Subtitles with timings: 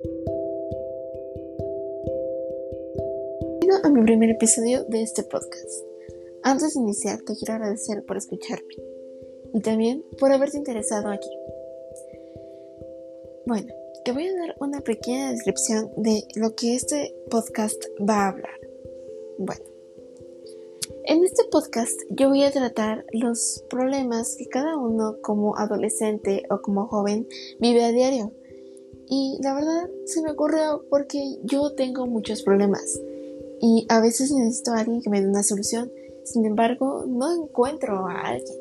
[0.00, 0.28] Bienvenido
[3.82, 5.82] a mi primer episodio de este podcast.
[6.44, 8.76] Antes de iniciar, te quiero agradecer por escucharme
[9.52, 11.28] y también por haberte interesado aquí.
[13.46, 13.74] Bueno,
[14.04, 18.60] te voy a dar una pequeña descripción de lo que este podcast va a hablar.
[19.38, 19.64] Bueno,
[21.06, 26.62] en este podcast yo voy a tratar los problemas que cada uno como adolescente o
[26.62, 27.26] como joven
[27.58, 28.32] vive a diario.
[29.10, 33.00] Y la verdad se me ocurrió porque yo tengo muchos problemas
[33.60, 35.90] y a veces necesito a alguien que me dé una solución.
[36.24, 38.58] Sin embargo, no encuentro a alguien.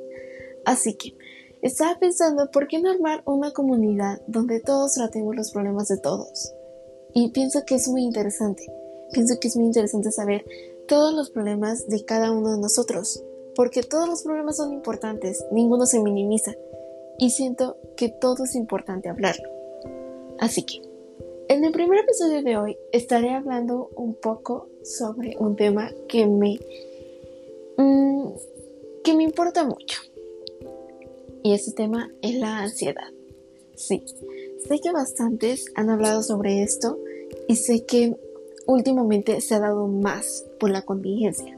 [0.66, 1.16] Así que
[1.62, 6.53] estaba pensando por qué no armar una comunidad donde todos tratemos los problemas de todos.
[7.14, 8.66] Y pienso que es muy interesante.
[9.11, 10.45] Pienso que es muy interesante saber
[10.88, 13.23] todos los problemas de cada uno de nosotros,
[13.55, 16.53] porque todos los problemas son importantes, ninguno se minimiza,
[17.17, 19.56] y siento que todo es importante hablarlo.
[20.40, 20.82] Así que,
[21.50, 26.59] en el primer episodio de hoy estaré hablando un poco sobre un tema que me,
[27.78, 28.28] mm,
[29.03, 30.02] que me importa mucho.
[31.44, 33.11] Y ese tema es la ansiedad.
[33.76, 34.03] Sí,
[34.67, 37.00] sé que bastantes han hablado sobre esto
[37.48, 38.16] y sé que
[38.66, 41.58] últimamente se ha dado más por la contingencia.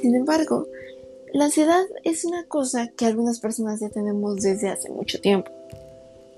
[0.00, 0.66] Sin embargo,
[1.32, 5.50] la ansiedad es una cosa que algunas personas ya tenemos desde hace mucho tiempo.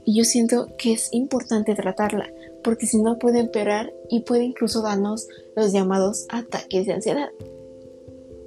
[0.05, 2.31] Y yo siento que es importante tratarla,
[2.63, 7.31] porque si no puede empeorar y puede incluso darnos los llamados ataques de ansiedad.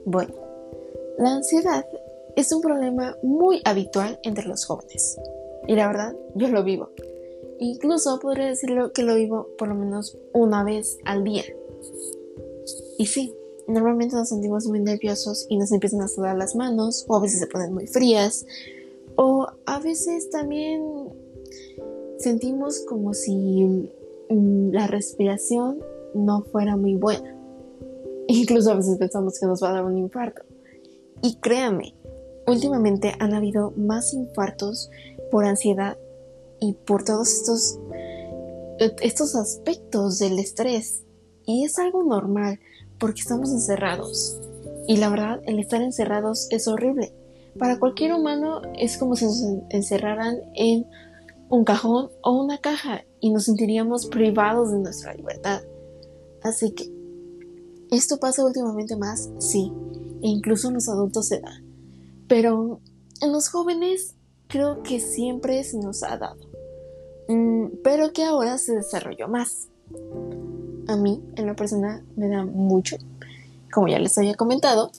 [0.06, 0.34] Bueno,
[1.18, 1.86] la ansiedad
[2.36, 5.18] es un problema muy habitual entre los jóvenes.
[5.68, 6.92] Y la verdad, yo lo vivo.
[7.60, 11.44] Incluso podría decirlo que lo vivo por lo menos una vez al día.
[13.00, 13.34] Y sí,
[13.68, 17.40] normalmente nos sentimos muy nerviosos y nos empiezan a sudar las manos, o a veces
[17.40, 18.46] se ponen muy frías,
[19.16, 21.10] o a veces también
[22.20, 23.92] sentimos como si
[24.30, 25.80] mm, la respiración
[26.14, 27.36] no fuera muy buena.
[28.28, 30.42] Incluso a veces pensamos que nos va a dar un infarto.
[31.22, 31.96] Y créame,
[32.46, 34.90] últimamente han habido más infartos
[35.32, 35.98] por ansiedad
[36.60, 37.80] y por todos estos,
[39.02, 41.04] estos aspectos del estrés.
[41.46, 42.60] Y es algo normal
[43.00, 44.40] porque estamos encerrados.
[44.88, 47.14] Y la verdad, el estar encerrados es horrible.
[47.58, 50.86] Para cualquier humano es como si nos encerraran en
[51.50, 55.62] un cajón o una caja y nos sentiríamos privados de nuestra libertad.
[56.44, 56.92] Así que,
[57.92, 59.30] ¿esto pasa últimamente más?
[59.40, 59.72] Sí,
[60.22, 61.62] e incluso en los adultos se da.
[62.28, 62.80] Pero
[63.22, 64.16] en los jóvenes
[64.48, 66.50] creo que siempre se nos ha dado,
[67.28, 69.68] mm, pero que ahora se desarrolló más.
[70.88, 72.98] A mí, en la persona, me da mucho,
[73.74, 74.92] como ya les había comentado,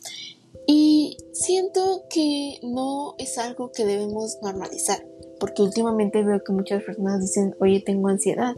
[0.66, 5.03] y siento que no es algo que debemos normalizar,
[5.38, 8.56] porque últimamente veo que muchas personas dicen, oye, tengo ansiedad,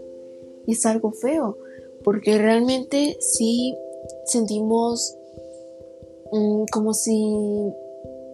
[0.67, 1.59] y es algo feo,
[2.05, 3.77] porque realmente sí
[4.25, 5.17] sentimos
[6.33, 7.73] mm, como si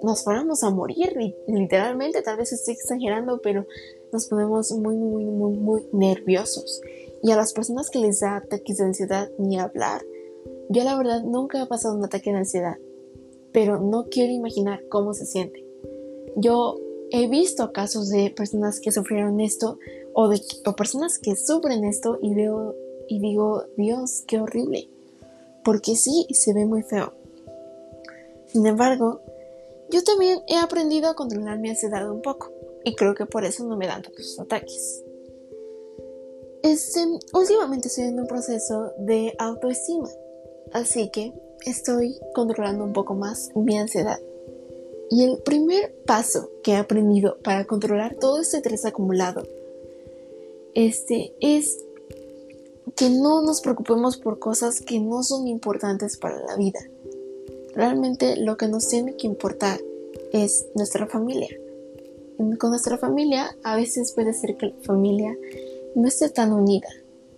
[0.02, 3.66] nos fuéramos a morir, literalmente, tal vez estoy exagerando, pero
[4.12, 6.80] nos ponemos muy, muy, muy, muy nerviosos.
[7.22, 10.02] Y a las personas que les da ataques de ansiedad, ni hablar.
[10.68, 12.76] Yo la verdad nunca he pasado un ataque de ansiedad,
[13.52, 15.64] pero no quiero imaginar cómo se siente.
[16.36, 16.76] Yo
[17.10, 19.78] he visto casos de personas que sufrieron esto
[20.12, 22.74] o de o personas que sufren esto y veo
[23.08, 24.88] y digo, Dios, qué horrible.
[25.64, 27.12] Porque sí, se ve muy feo.
[28.46, 29.20] Sin embargo,
[29.90, 32.52] yo también he aprendido a controlar mi ansiedad un poco
[32.84, 35.04] y creo que por eso no me dan tantos ataques.
[36.62, 37.00] Este,
[37.32, 40.08] últimamente estoy en un proceso de autoestima,
[40.72, 41.32] así que
[41.64, 44.18] estoy controlando un poco más mi ansiedad.
[45.10, 49.44] Y el primer paso que he aprendido para controlar todo este estrés acumulado
[50.74, 51.78] este, es
[52.96, 56.80] que no nos preocupemos por cosas que no son importantes para la vida.
[57.74, 59.80] Realmente lo que nos tiene que importar
[60.32, 61.48] es nuestra familia.
[62.58, 65.36] Con nuestra familia a veces puede ser que la familia
[65.94, 66.88] no esté tan unida,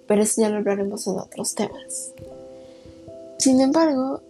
[0.06, 2.12] pero eso ya lo hablaremos en otros temas.
[3.38, 4.20] Sin embargo,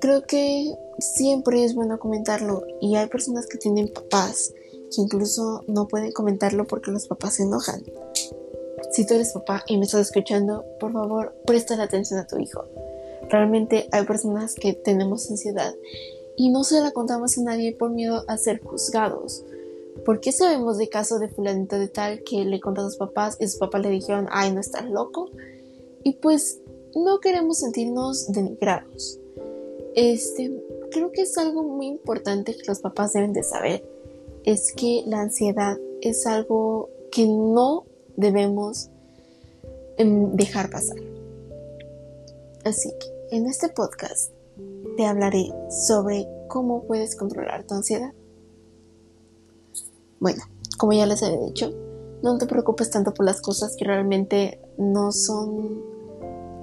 [0.00, 4.52] creo que siempre es bueno comentarlo y hay personas que tienen papás
[4.94, 7.82] que incluso no pueden comentarlo porque los papás se enojan.
[8.90, 12.38] Si tú eres papá y me estás escuchando, por favor, presta la atención a tu
[12.38, 12.64] hijo.
[13.30, 15.74] Realmente hay personas que tenemos ansiedad
[16.36, 19.44] y no se la contamos a nadie por miedo a ser juzgados.
[20.04, 23.36] ¿Por qué sabemos de caso de fulanito de tal que le contó a sus papás
[23.40, 25.30] y sus papás le dijeron, ay, no estás loco?
[26.02, 26.60] Y pues
[26.94, 29.21] no queremos sentirnos denigrados.
[29.94, 30.50] Este,
[30.90, 33.84] creo que es algo muy importante que los papás deben de saber.
[34.44, 37.84] Es que la ansiedad es algo que no
[38.16, 38.90] debemos
[39.98, 40.96] em, dejar pasar.
[42.64, 44.32] Así que en este podcast
[44.96, 48.12] te hablaré sobre cómo puedes controlar tu ansiedad.
[50.20, 50.42] Bueno,
[50.78, 51.72] como ya les había dicho,
[52.22, 55.82] no te preocupes tanto por las cosas que realmente no son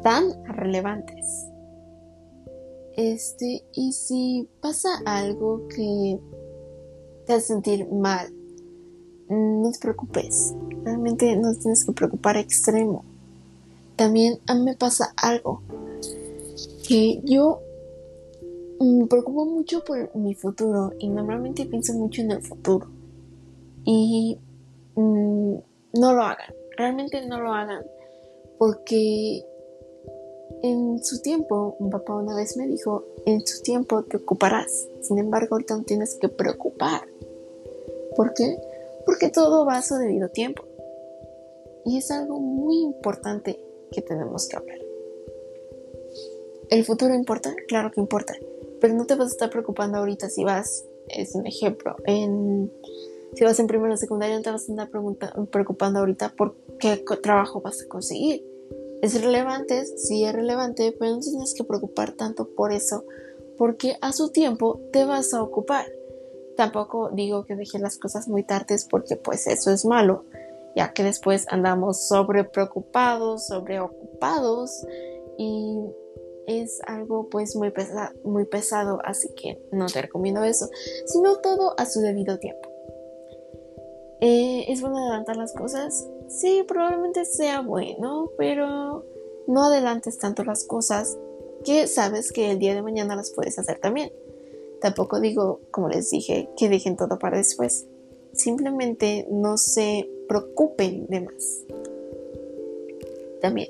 [0.01, 1.48] tan relevantes.
[2.99, 6.19] Este, y si pasa algo que
[7.25, 8.27] te hace sentir mal,
[9.29, 10.53] no te preocupes.
[10.83, 13.05] Realmente no tienes que preocupar extremo.
[13.95, 15.61] También a mí me pasa algo
[16.85, 17.61] que yo
[18.81, 22.89] me preocupo mucho por mi futuro y normalmente pienso mucho en el futuro.
[23.85, 24.37] Y
[24.95, 25.53] mm,
[25.93, 27.81] no lo hagan, realmente no lo hagan,
[28.57, 29.45] porque
[30.61, 35.17] en su tiempo, mi papá una vez me dijo, en su tiempo te ocuparás, sin
[35.17, 37.01] embargo ahorita no tienes que preocupar.
[38.15, 38.57] ¿Por qué?
[39.05, 40.63] Porque todo va a su debido tiempo.
[41.85, 43.59] Y es algo muy importante
[43.91, 44.79] que tenemos que hablar.
[46.69, 47.55] ¿El futuro importa?
[47.67, 48.33] Claro que importa.
[48.79, 52.71] Pero no te vas a estar preocupando ahorita si vas, es un ejemplo, en,
[53.33, 54.89] si vas en primero o secundaria, no te vas a estar
[55.49, 58.48] preocupando ahorita por qué trabajo vas a conseguir.
[59.01, 63.05] Es relevante, sí es relevante, pero no tienes que preocupar tanto por eso,
[63.57, 65.85] porque a su tiempo te vas a ocupar.
[66.57, 70.25] Tampoco digo que dejes las cosas muy tardes porque pues eso es malo,
[70.75, 74.85] ya que después andamos sobre preocupados, sobre ocupados
[75.37, 75.77] y
[76.47, 77.71] es algo pues muy,
[78.25, 80.67] muy pesado, así que no te recomiendo eso,
[81.05, 82.69] sino todo a su debido tiempo.
[84.19, 86.05] Eh, ¿Es bueno adelantar las cosas?
[86.29, 89.03] Sí, probablemente sea bueno, pero
[89.47, 91.17] no adelantes tanto las cosas
[91.65, 94.11] que sabes que el día de mañana las puedes hacer también.
[94.79, 97.85] Tampoco digo, como les dije, que dejen todo para después.
[98.31, 101.65] Simplemente no se preocupen de más.
[103.41, 103.69] También,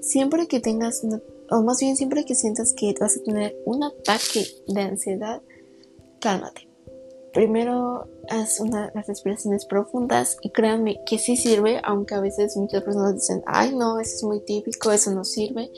[0.00, 1.02] siempre que tengas
[1.50, 5.42] o más bien siempre que sientas que vas a tener un ataque de ansiedad,
[6.20, 6.69] cálmate.
[7.32, 13.14] Primero haz unas respiraciones profundas y créanme que sí sirve, aunque a veces muchas personas
[13.14, 15.70] dicen, ay no, eso es muy típico, eso no sirve,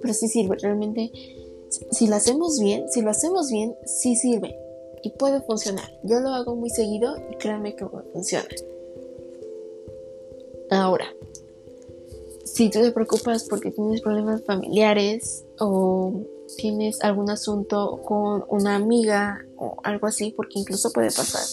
[0.00, 1.10] pero sí sirve, realmente
[1.90, 4.56] si lo hacemos bien, si lo hacemos bien, sí sirve
[5.02, 5.90] y puede funcionar.
[6.04, 8.48] Yo lo hago muy seguido y créanme que funciona.
[10.70, 11.06] Ahora,
[12.44, 16.22] si tú te preocupas porque tienes problemas familiares o
[16.56, 21.44] tienes algún asunto con una amiga o algo así, porque incluso puede pasar,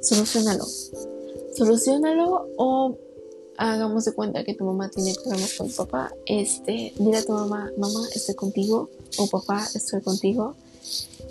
[0.00, 0.64] solucionalo.
[1.56, 2.98] Solucionalo o
[3.56, 6.12] hagamos de cuenta que tu mamá tiene problemas con tu papá.
[6.26, 10.54] Este, dile a tu mamá, mamá, estoy contigo, o papá, estoy contigo.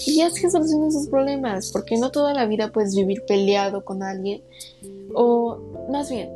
[0.06, 4.02] Y haz que solucionen sus problemas, porque no toda la vida puedes vivir peleado con
[4.02, 4.44] alguien.
[5.14, 5.60] O
[5.92, 6.32] más bien,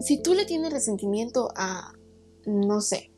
[0.00, 1.92] si tú le tienes resentimiento a,
[2.46, 3.10] no sé,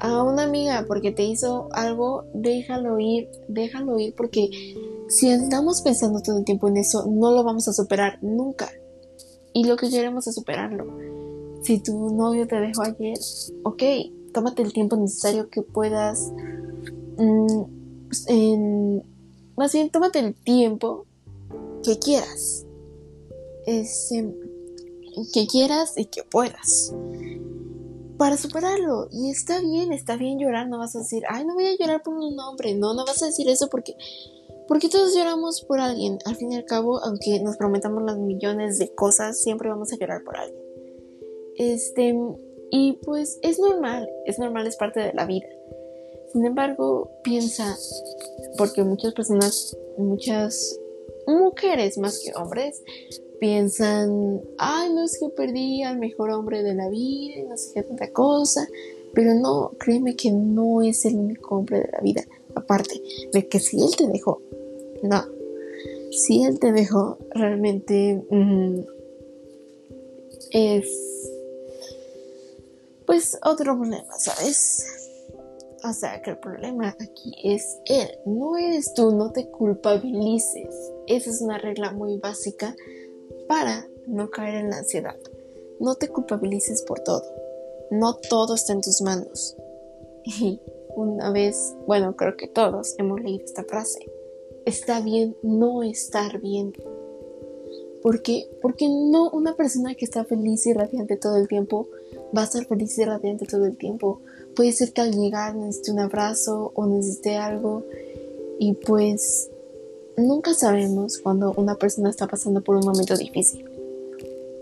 [0.00, 4.50] a una amiga porque te hizo algo, déjalo ir, déjalo ir porque
[5.08, 8.70] si andamos pensando todo el tiempo en eso, no lo vamos a superar nunca.
[9.52, 10.86] Y lo que queremos es superarlo.
[11.62, 13.18] Si tu novio te dejó ayer,
[13.64, 13.82] ok,
[14.32, 16.30] tómate el tiempo necesario que puedas.
[17.16, 17.62] Mm,
[18.08, 18.26] pues,
[19.56, 21.06] más bien, tómate el tiempo
[21.82, 22.66] que quieras.
[23.64, 24.34] Este,
[25.32, 26.92] que quieras y que puedas.
[28.18, 29.08] Para superarlo.
[29.10, 30.68] Y está bien, está bien llorar.
[30.68, 32.74] No vas a decir, ay, no voy a llorar por un hombre.
[32.74, 33.94] No, no vas a decir eso porque,
[34.68, 36.18] porque todos lloramos por alguien.
[36.24, 39.96] Al fin y al cabo, aunque nos prometamos las millones de cosas, siempre vamos a
[39.96, 40.62] llorar por alguien.
[41.56, 42.14] Este,
[42.70, 45.48] y pues es normal, es normal, es parte de la vida.
[46.32, 47.76] Sin embargo, piensa,
[48.58, 50.78] porque muchas personas, muchas
[51.26, 52.82] mujeres más que hombres,
[53.38, 57.72] piensan, ay, no es que perdí al mejor hombre de la vida y no sé
[57.74, 58.66] qué tanta cosa,
[59.14, 62.24] pero no, créeme que no es el único hombre de la vida,
[62.54, 63.00] aparte
[63.32, 64.42] de que si él te dejó,
[65.02, 65.24] no,
[66.10, 68.80] si él te dejó, realmente mm,
[70.50, 71.30] es,
[73.06, 74.96] pues, otro problema, ¿sabes?
[75.84, 80.74] O sea, que el problema aquí es él, no eres tú, no te culpabilices.
[81.06, 82.74] Esa es una regla muy básica
[83.48, 85.16] para no caer en la ansiedad.
[85.80, 87.22] No te culpabilices por todo.
[87.90, 89.56] No todo está en tus manos.
[90.40, 90.60] Y
[90.96, 94.10] una vez, bueno, creo que todos hemos leído esta frase.
[94.64, 96.72] Está bien no estar bien.
[98.02, 98.48] ¿Por qué?
[98.60, 101.86] Porque no una persona que está feliz y radiante todo el tiempo
[102.36, 104.20] va a estar feliz y radiante todo el tiempo.
[104.54, 107.84] Puede ser que al llegar necesite un abrazo o necesite algo
[108.58, 109.50] y pues
[110.16, 113.68] nunca sabemos cuando una persona está pasando por un momento difícil.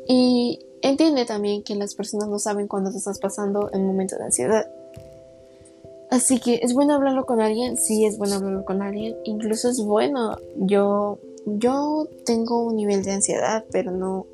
[0.07, 4.17] Y entiende también que las personas no saben cuándo te estás pasando en un momento
[4.17, 4.67] de ansiedad.
[6.11, 9.83] Así que es bueno hablarlo con alguien, sí es bueno hablarlo con alguien, incluso es
[9.83, 10.37] bueno.
[10.57, 14.27] Yo, yo tengo un nivel de ansiedad, pero no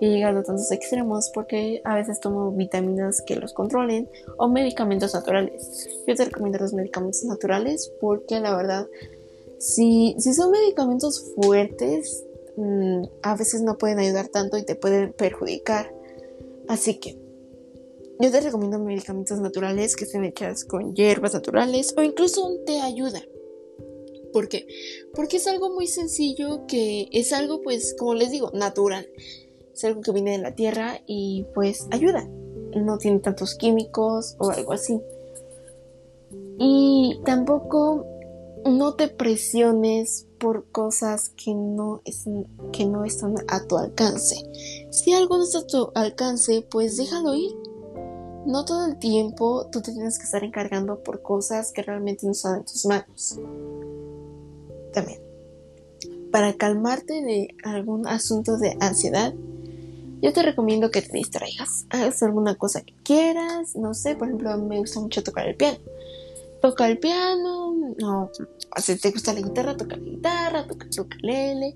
[0.00, 5.14] he llegado a tantos extremos porque a veces tomo vitaminas que los controlen o medicamentos
[5.14, 5.88] naturales.
[6.06, 8.86] Yo te recomiendo los medicamentos naturales porque la verdad,
[9.58, 12.24] si, si son medicamentos fuertes,
[12.56, 15.92] mm, a veces no pueden ayudar tanto y te pueden perjudicar.
[16.68, 17.18] Así que
[18.20, 22.80] yo te recomiendo medicamentos naturales que estén hechas con hierbas naturales o incluso un té
[22.80, 23.22] ayuda.
[24.32, 24.66] ¿Por qué?
[25.14, 29.08] Porque es algo muy sencillo que es algo pues como les digo, natural.
[29.72, 32.28] Es algo que viene de la tierra y pues ayuda.
[32.74, 35.00] No tiene tantos químicos o algo así.
[36.58, 38.04] Y tampoco
[38.68, 42.24] no te presiones por cosas que no, es,
[42.72, 44.36] que no están a tu alcance.
[44.90, 47.52] Si algo no está a tu alcance, pues déjalo ir
[48.48, 52.32] no todo el tiempo tú te tienes que estar encargando por cosas que realmente no
[52.32, 53.38] están en tus manos.
[54.92, 55.20] También,
[56.32, 59.34] para calmarte de algún asunto de ansiedad,
[60.22, 61.84] yo te recomiendo que te distraigas.
[61.90, 63.76] Hagas alguna cosa que quieras.
[63.76, 65.78] No sé, por ejemplo, me gusta mucho tocar el piano.
[66.62, 68.30] Toca el piano, no,
[68.76, 71.74] si te gusta la guitarra, toca la guitarra, toca el ukelele.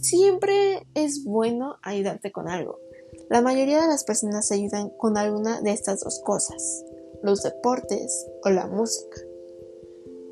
[0.00, 2.78] Siempre es bueno ayudarte con algo.
[3.28, 6.84] La mayoría de las personas se ayudan con alguna de estas dos cosas,
[7.22, 9.20] los deportes o la música.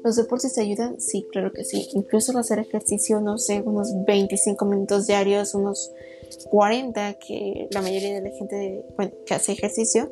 [0.05, 1.00] ¿Los deportes te ayudan?
[1.00, 1.88] Sí, claro que sí.
[1.93, 5.93] Incluso hacer ejercicio, no sé, unos 25 minutos diarios, unos
[6.50, 8.85] 40, que la mayoría de la gente
[9.26, 10.11] que hace ejercicio,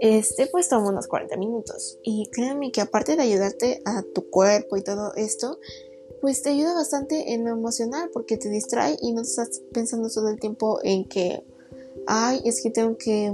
[0.00, 1.98] este, pues toma unos 40 minutos.
[2.02, 5.58] Y créanme que aparte de ayudarte a tu cuerpo y todo esto,
[6.20, 10.28] pues te ayuda bastante en lo emocional porque te distrae y no estás pensando todo
[10.28, 11.42] el tiempo en que
[12.06, 13.32] ay, es que tengo que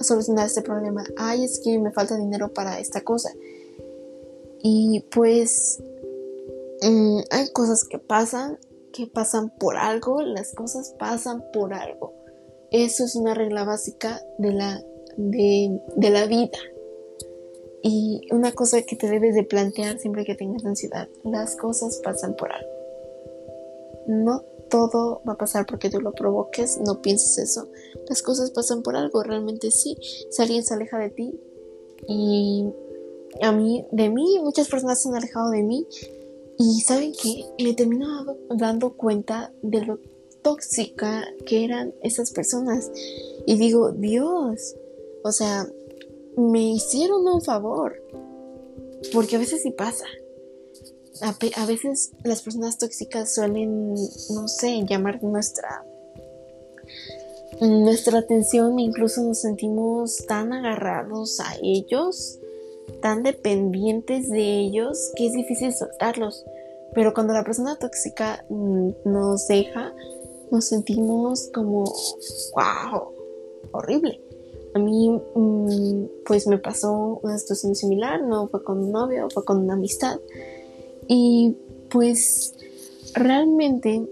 [0.00, 3.30] solucionar este problema, ay, es que me falta dinero para esta cosa.
[4.62, 5.82] Y pues
[6.82, 8.58] mm, hay cosas que pasan,
[8.92, 12.12] que pasan por algo, las cosas pasan por algo.
[12.70, 14.82] Eso es una regla básica de la,
[15.16, 16.58] de, de la vida.
[17.82, 22.34] Y una cosa que te debes de plantear siempre que tengas ansiedad, las cosas pasan
[22.34, 22.70] por algo.
[24.08, 27.68] No todo va a pasar porque tú lo provoques, no pienses eso.
[28.08, 29.96] Las cosas pasan por algo, realmente sí.
[30.30, 31.40] Si alguien se aleja de ti
[32.08, 32.66] y
[33.42, 35.86] a mí, de mí, muchas personas se han alejado de mí
[36.58, 38.06] y saben que me termino
[38.50, 40.00] dando cuenta de lo
[40.42, 42.90] tóxica que eran esas personas.
[43.46, 44.76] Y digo, Dios,
[45.26, 45.66] o sea,
[46.36, 48.02] me hicieron un favor.
[49.12, 50.06] Porque a veces sí pasa
[51.22, 55.84] a, veces las personas tóxicas suelen, no sé, llamar nuestra
[57.60, 62.38] nuestra atención, incluso nos sentimos tan agarrados a ellos,
[63.00, 66.44] tan dependientes de ellos, que es difícil soltarlos.
[66.94, 69.94] Pero cuando la persona tóxica mm, nos deja,
[70.50, 71.84] nos sentimos como,
[72.54, 73.12] wow,
[73.72, 74.20] horrible.
[74.76, 79.42] A mí, mm, pues me pasó una situación similar, no fue con un novio, fue
[79.42, 80.20] con una amistad.
[81.08, 81.56] Y
[81.88, 82.54] pues
[83.14, 84.06] realmente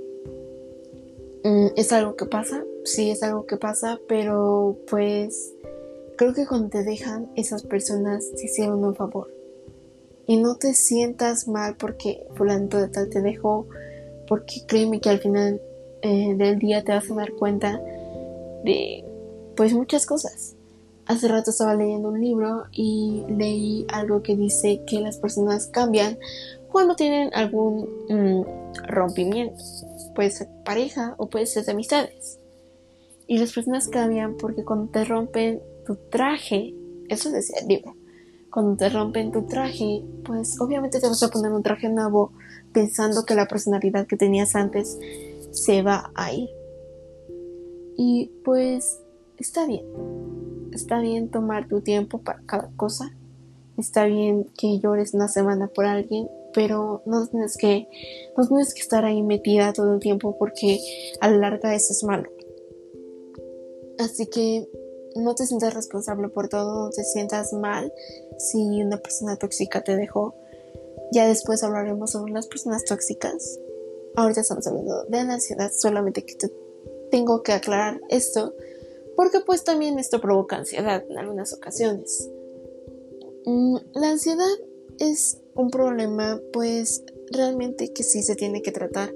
[1.44, 5.52] mm, es algo que pasa, sí es algo que pasa, pero pues
[6.16, 9.30] creo que cuando te dejan esas personas te hicieron un favor.
[10.26, 13.66] Y no te sientas mal porque fulano de tal te dejó,
[14.26, 15.60] porque créeme que al final
[16.00, 17.82] eh, del día te vas a dar cuenta
[18.64, 19.04] de
[19.56, 20.54] pues muchas cosas.
[21.06, 26.18] Hace rato estaba leyendo un libro y leí algo que dice que las personas cambian
[26.72, 28.42] cuando tienen algún mm,
[28.88, 29.62] rompimiento.
[30.14, 32.38] Puede ser pareja o puede ser de amistades.
[33.26, 36.74] Y las personas cambian porque cuando te rompen tu traje,
[37.08, 37.94] eso decía el libro,
[38.50, 42.32] cuando te rompen tu traje, pues obviamente te vas a poner un traje nuevo
[42.72, 44.98] pensando que la personalidad que tenías antes
[45.50, 46.48] se va a ir.
[47.96, 49.00] Y pues
[49.38, 49.84] está bien,
[50.72, 53.16] está bien tomar tu tiempo para cada cosa,
[53.78, 57.88] está bien que llores una semana por alguien, pero no tienes que,
[58.36, 60.78] no tienes que estar ahí metida todo el tiempo porque
[61.20, 62.30] a la larga eso es malo.
[63.98, 64.68] Así que
[65.16, 67.92] no te sientas responsable por todo, no te sientas mal
[68.38, 70.34] si una persona tóxica te dejó.
[71.12, 73.60] Ya después hablaremos sobre las personas tóxicas.
[74.16, 76.50] Ahorita estamos hablando de la ansiedad, solamente que te
[77.10, 78.54] tengo que aclarar esto,
[79.16, 82.28] porque pues también esto provoca ansiedad en algunas ocasiones.
[83.46, 84.46] Mm, la ansiedad
[84.98, 89.10] es un problema pues realmente que sí se tiene que tratar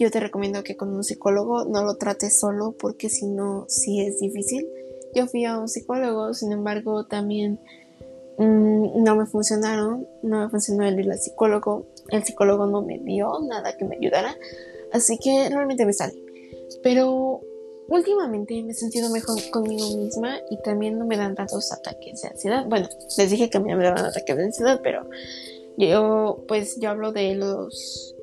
[0.00, 4.00] yo te recomiendo que con un psicólogo no lo trates solo porque si no, sí
[4.00, 4.66] es difícil.
[5.14, 7.60] Yo fui a un psicólogo, sin embargo, también
[8.38, 12.98] mm, no me funcionaron, no me funcionó el ir al psicólogo, el psicólogo no me
[12.98, 14.34] dio nada que me ayudara,
[14.90, 16.24] así que realmente me salí.
[16.82, 17.42] Pero
[17.90, 22.28] últimamente me he sentido mejor conmigo misma y también no me dan tantos ataques de
[22.28, 22.64] ansiedad.
[22.68, 25.08] Bueno, les dije que a mí me daban ataques de ansiedad, pero
[25.76, 28.14] yo pues yo hablo de los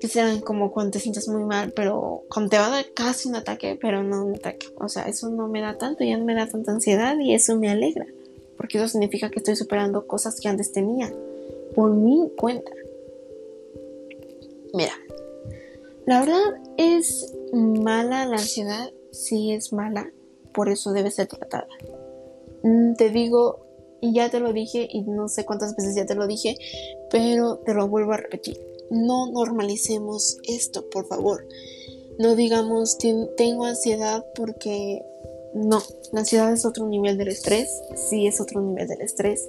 [0.00, 3.28] que sean como cuando te sientes muy mal, pero cuando te va a dar casi
[3.28, 4.68] un ataque, pero no un ataque.
[4.78, 7.56] O sea, eso no me da tanto, ya no me da tanta ansiedad y eso
[7.56, 8.06] me alegra,
[8.56, 11.12] porque eso significa que estoy superando cosas que antes tenía
[11.74, 12.70] por mi cuenta.
[14.72, 14.92] Mira,
[16.06, 20.10] la verdad es mala la ansiedad, sí es mala,
[20.52, 21.68] por eso debe ser tratada.
[22.62, 23.66] Mm, te digo,
[24.00, 26.56] y ya te lo dije, y no sé cuántas veces ya te lo dije,
[27.10, 31.46] pero te lo vuelvo a repetir no normalicemos esto, por favor.
[32.18, 32.98] No digamos
[33.36, 35.02] tengo ansiedad porque
[35.54, 35.82] no,
[36.12, 39.48] la ansiedad es otro nivel del estrés, sí es otro nivel del estrés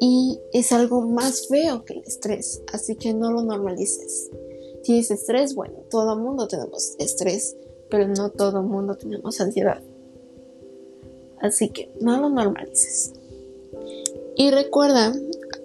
[0.00, 4.30] y es algo más feo que el estrés, así que no lo normalices.
[4.82, 7.56] Si es estrés, bueno, todo mundo tenemos estrés,
[7.90, 9.80] pero no todo mundo tenemos ansiedad.
[11.40, 13.12] Así que no lo normalices.
[14.36, 15.12] Y recuerda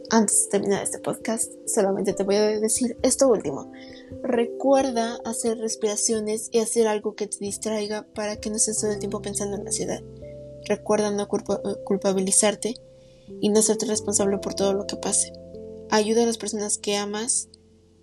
[0.10, 3.72] antes de terminar este podcast, solamente te voy a decir esto último.
[4.24, 9.00] Recuerda hacer respiraciones y hacer algo que te distraiga para que no estés todo el
[9.00, 10.02] tiempo pensando en la ansiedad.
[10.66, 12.76] Recuerda no culpabilizarte
[13.42, 15.34] y no serte responsable por todo lo que pase.
[15.90, 17.50] Ayuda a las personas que amas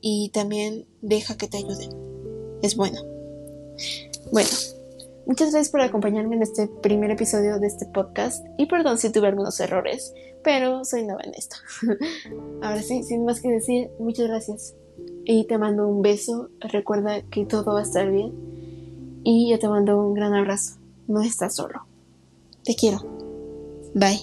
[0.06, 1.90] y también deja que te ayuden.
[2.62, 3.00] Es bueno.
[4.30, 4.50] Bueno,
[5.26, 9.28] muchas gracias por acompañarme en este primer episodio de este podcast y perdón si tuve
[9.28, 10.12] algunos errores
[10.44, 11.56] pero soy nueva en esto.
[12.62, 14.74] Ahora sí, sin más que decir, muchas gracias.
[15.24, 16.50] Y te mando un beso.
[16.60, 18.32] Recuerda que todo va a estar bien.
[19.24, 20.76] Y yo te mando un gran abrazo.
[21.08, 21.86] No estás solo.
[22.62, 22.98] Te quiero.
[23.94, 24.20] Bye.